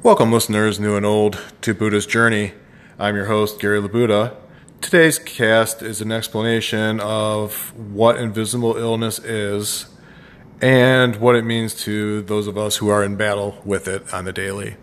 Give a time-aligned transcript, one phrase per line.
[0.00, 2.52] Welcome, listeners, new and old, to Buda's Journey.
[3.00, 4.32] I'm your host, Gary Labuda.
[4.80, 9.86] Today's cast is an explanation of what invisible illness is
[10.62, 14.24] and what it means to those of us who are in battle with it on
[14.24, 14.76] the daily.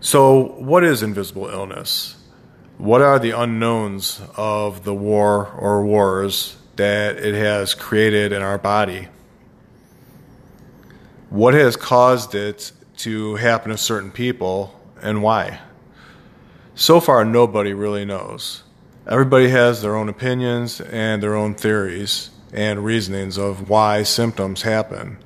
[0.00, 2.22] So, what is invisible illness?
[2.76, 8.58] What are the unknowns of the war or wars that it has created in our
[8.58, 9.08] body?
[11.30, 15.60] What has caused it to happen to certain people and why?
[16.74, 18.62] So far, nobody really knows.
[19.06, 25.18] Everybody has their own opinions and their own theories and reasonings of why symptoms happen.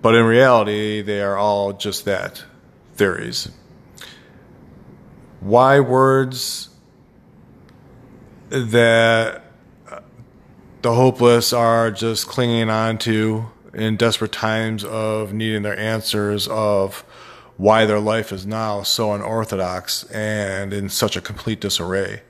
[0.00, 2.44] But in reality, they are all just that
[2.94, 3.48] theories.
[5.40, 6.70] Why words
[8.48, 9.44] that
[10.82, 17.04] the hopeless are just clinging on to in desperate times of needing their answers of
[17.56, 22.22] why their life is now so unorthodox and in such a complete disarray.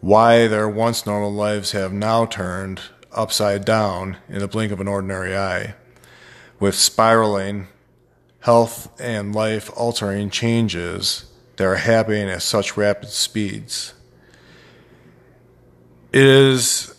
[0.00, 2.80] Why their once normal lives have now turned
[3.12, 5.74] upside down in the blink of an ordinary eye,
[6.58, 7.68] with spiraling
[8.40, 13.92] health and life altering changes that are happening at such rapid speeds.
[16.12, 16.94] It is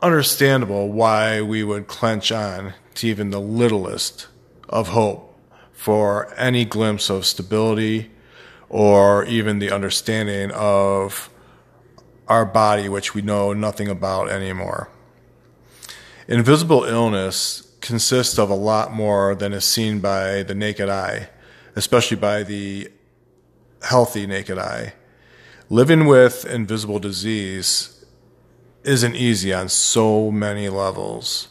[0.00, 4.28] understandable why we would clench on to even the littlest
[4.68, 5.38] of hope
[5.72, 8.10] for any glimpse of stability
[8.68, 11.30] or even the understanding of
[12.28, 14.88] our body, which we know nothing about anymore.
[16.26, 21.28] Invisible illness consists of a lot more than is seen by the naked eye,
[21.76, 22.90] especially by the
[23.82, 24.94] healthy naked eye.
[25.68, 28.04] Living with invisible disease
[28.84, 31.48] isn't easy on so many levels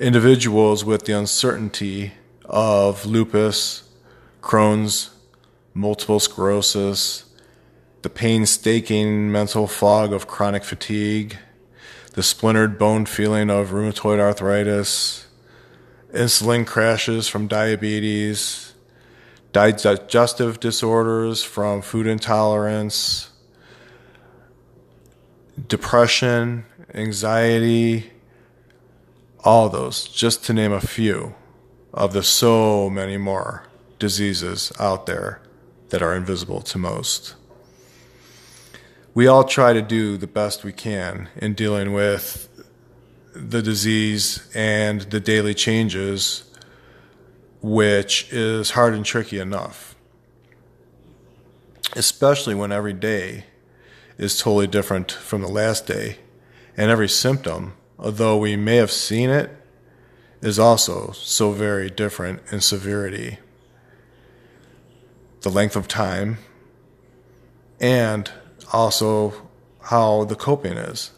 [0.00, 2.12] individuals with the uncertainty
[2.46, 3.82] of lupus,
[4.40, 5.10] Crohn's,
[5.74, 7.26] multiple sclerosis,
[8.00, 11.36] the painstaking mental fog of chronic fatigue,
[12.14, 15.26] the splintered bone feeling of rheumatoid arthritis,
[16.14, 18.72] insulin crashes from diabetes,
[19.52, 23.28] digestive disorders from food intolerance,
[25.68, 26.64] depression,
[26.94, 28.10] anxiety,
[29.44, 31.34] all those, just to name a few
[31.92, 33.64] of the so many more
[33.98, 35.40] diseases out there
[35.88, 37.34] that are invisible to most.
[39.12, 42.48] We all try to do the best we can in dealing with
[43.34, 46.44] the disease and the daily changes,
[47.60, 49.96] which is hard and tricky enough,
[51.94, 53.46] especially when every day
[54.16, 56.18] is totally different from the last day
[56.76, 59.50] and every symptom although we may have seen it,
[60.40, 63.38] is also so very different in severity.
[65.42, 66.38] The length of time,
[67.78, 68.30] and
[68.72, 69.48] also
[69.82, 71.12] how the coping is.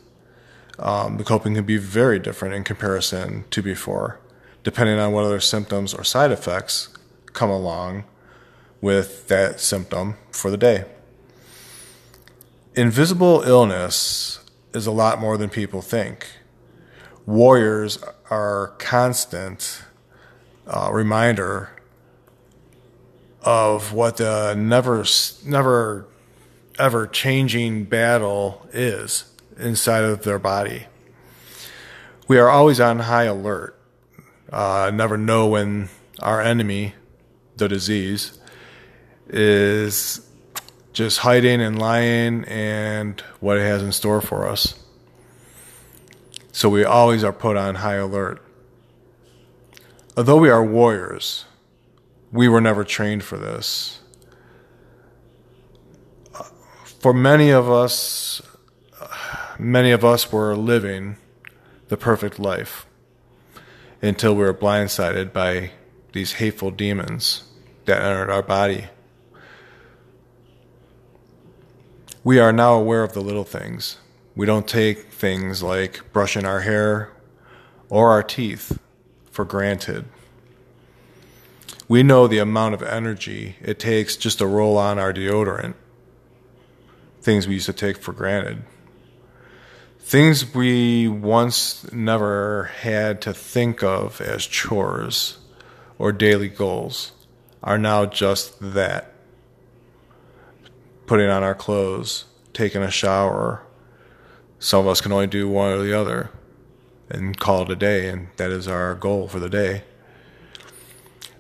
[0.78, 4.20] Um, the coping can be very different in comparison to before,
[4.64, 6.88] depending on what other symptoms or side effects
[7.32, 8.04] come along
[8.81, 10.84] with that symptom for the day.
[12.75, 14.41] Invisible illness
[14.75, 16.26] is a lot more than people think
[17.27, 17.99] warriors
[18.31, 19.83] are constant
[20.66, 21.71] uh, reminder
[23.43, 25.05] of what the never
[25.44, 26.06] never
[26.78, 30.87] ever changing battle is inside of their body.
[32.28, 33.78] We are always on high alert.
[34.50, 35.88] Uh, never know when
[36.21, 36.94] our enemy,
[37.56, 38.38] the disease,
[39.28, 40.27] is
[40.93, 44.81] just hiding and lying and what it has in store for us.
[46.53, 48.43] So we always are put on high alert.
[50.17, 51.47] Although we are warriors,
[52.31, 54.01] we were never trained for this.
[57.01, 58.43] For many of us,
[59.59, 61.17] many of us were living
[61.89, 62.87] the perfect life
[64.03, 65.71] until we were blindsided by
[66.12, 67.44] these hateful demons
[67.87, 68.87] that entered our body.
[72.23, 73.97] We are now aware of the little things
[74.34, 77.12] we don't take things like brushing our hair
[77.88, 78.79] or our teeth
[79.31, 80.06] for granted.
[81.88, 85.75] We know the amount of energy it takes just to roll on our deodorant,
[87.20, 88.62] things we used to take for granted.
[90.00, 95.38] Things we once never had to think of as chores
[95.99, 97.12] or daily goals
[97.62, 99.12] are now just that.
[101.06, 103.62] Putting on our clothes, taking a shower,
[104.62, 106.31] some of us can only do one or the other
[107.11, 109.82] and call it a day, and that is our goal for the day.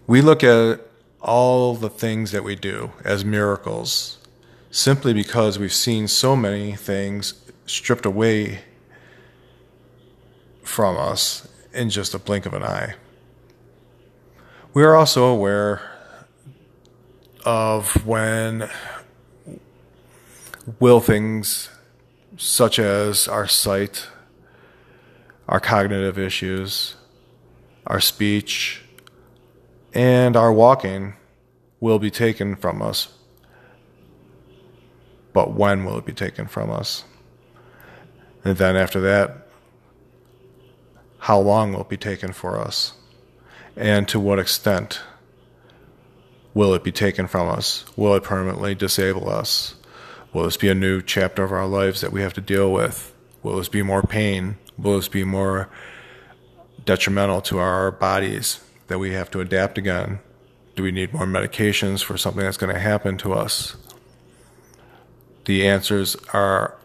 [0.08, 0.80] We look at
[1.20, 4.18] all the things that we do as miracles
[4.72, 7.34] simply because we've seen so many things
[7.64, 8.62] stripped away
[10.64, 12.96] from us in just a blink of an eye.
[14.74, 15.80] We are also aware
[17.44, 18.68] of when
[20.80, 21.68] will things
[22.42, 24.08] such as our sight,
[25.48, 26.96] our cognitive issues,
[27.86, 28.82] our speech,
[29.94, 31.14] and our walking
[31.78, 33.14] will be taken from us.
[35.32, 37.04] But when will it be taken from us?
[38.44, 39.46] And then after that,
[41.18, 42.94] how long will it be taken for us?
[43.76, 45.00] And to what extent
[46.54, 47.84] will it be taken from us?
[47.96, 49.76] Will it permanently disable us?
[50.32, 53.14] Will this be a new chapter of our lives that we have to deal with?
[53.42, 54.56] Will this be more pain?
[54.78, 55.68] Will this be more
[56.84, 60.20] detrimental to our bodies that we have to adapt again?
[60.74, 63.76] Do we need more medications for something that's going to happen to us?
[65.44, 66.78] The answers are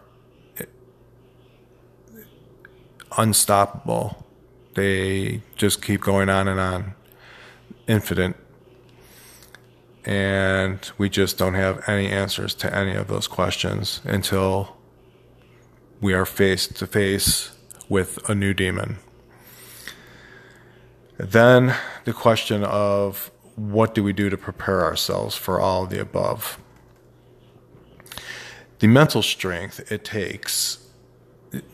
[3.18, 4.26] unstoppable.
[4.74, 6.96] They just keep going on and on,
[7.88, 8.36] infinite.
[10.07, 14.77] And we just don't have any answers to any of those questions until
[16.00, 17.51] we are face to face
[17.89, 19.00] with a new demon.
[21.18, 21.75] Then
[22.06, 26.57] the question of what do we do to prepare ourselves for all the above?
[28.80, 30.88] The mental strength it takes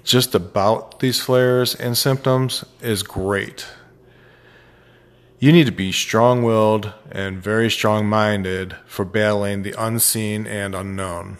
[0.03, 3.68] just about these flares and symptoms is great.
[5.44, 10.74] You need to be strong willed and very strong minded for battling the unseen and
[10.74, 11.38] unknown.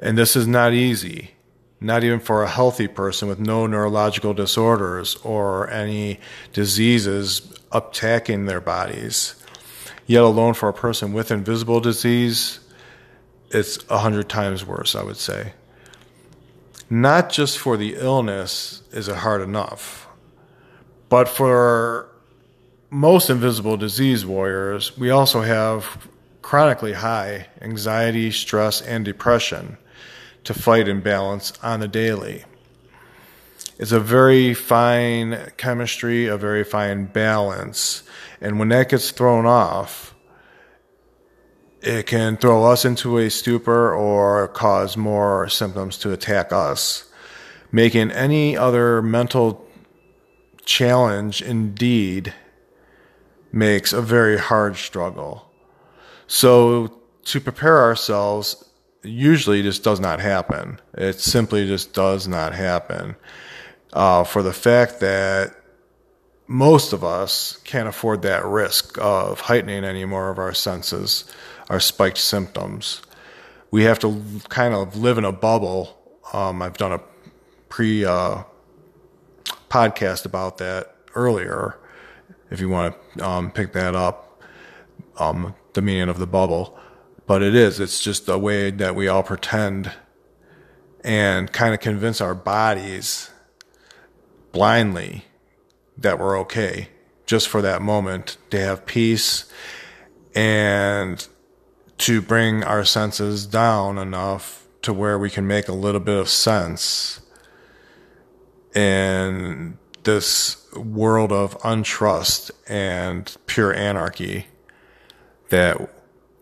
[0.00, 1.32] And this is not easy,
[1.80, 6.20] not even for a healthy person with no neurological disorders or any
[6.52, 9.34] diseases attacking their bodies,
[10.06, 12.60] yet alone for a person with invisible disease,
[13.50, 15.54] it's a hundred times worse, I would say
[16.88, 20.06] not just for the illness is it hard enough,
[21.08, 22.11] but for
[22.92, 26.08] most invisible disease warriors, we also have
[26.42, 29.78] chronically high anxiety, stress, and depression
[30.44, 32.44] to fight and balance on the daily.
[33.78, 38.02] It's a very fine chemistry, a very fine balance.
[38.42, 40.14] And when that gets thrown off,
[41.80, 47.10] it can throw us into a stupor or cause more symptoms to attack us,
[47.72, 49.66] making any other mental
[50.66, 52.34] challenge indeed
[53.52, 55.50] makes a very hard struggle.
[56.26, 58.68] So to prepare ourselves
[59.02, 60.80] usually just does not happen.
[60.94, 63.16] It simply just does not happen.
[63.92, 65.54] Uh, for the fact that
[66.46, 71.24] most of us can't afford that risk of heightening any more of our senses
[71.72, 73.00] our spiked symptoms.
[73.70, 75.98] We have to kind of live in a bubble.
[76.34, 77.00] Um, I've done a
[77.70, 78.42] pre uh,
[79.70, 81.78] podcast about that earlier.
[82.52, 84.40] If you want to um, pick that up,
[85.18, 86.78] um, the meaning of the bubble.
[87.26, 89.92] But it is, it's just a way that we all pretend
[91.02, 93.30] and kind of convince our bodies
[94.52, 95.24] blindly
[95.96, 96.88] that we're okay
[97.26, 99.50] just for that moment to have peace
[100.34, 101.26] and
[101.98, 106.28] to bring our senses down enough to where we can make a little bit of
[106.28, 107.20] sense
[108.74, 114.46] in this world of untrust and pure anarchy
[115.50, 115.90] that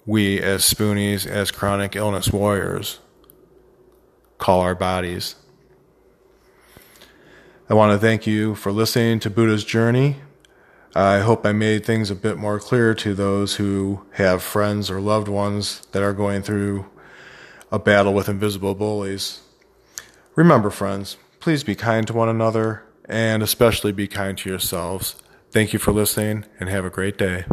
[0.06, 3.00] we as spoonies, as chronic illness warriors,
[4.38, 5.34] call our bodies.
[7.68, 10.16] I want to thank you for listening to Buda's Journey.
[10.94, 15.00] I hope I made things a bit more clear to those who have friends or
[15.00, 16.86] loved ones that are going through
[17.70, 19.40] a battle with invisible bullies.
[20.34, 25.16] Remember, friends, please be kind to one another and especially be kind to yourselves.
[25.50, 27.44] Thank you for listening and have a great day.